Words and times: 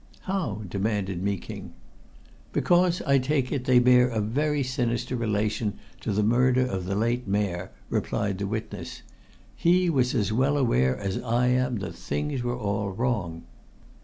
"How?" 0.21 0.63
demanded 0.67 1.21
Meeking. 1.21 1.73
"Because, 2.53 3.03
I 3.03 3.19
take 3.19 3.51
it, 3.51 3.65
they 3.65 3.77
bear 3.77 4.07
a 4.07 4.19
very 4.19 4.63
sinister 4.63 5.15
relation 5.15 5.77
to 5.99 6.11
the 6.11 6.23
murder 6.23 6.65
of 6.65 6.85
the 6.85 6.95
late 6.95 7.27
Mayor," 7.27 7.69
replied 7.87 8.39
the 8.39 8.47
witness. 8.47 9.03
"He 9.55 9.91
was 9.91 10.15
as 10.15 10.33
well 10.33 10.57
aware 10.57 10.97
as 10.97 11.19
I 11.19 11.49
am 11.49 11.75
that 11.81 11.93
things 11.93 12.41
were 12.41 12.57
all 12.57 12.89
wrong." 12.89 13.43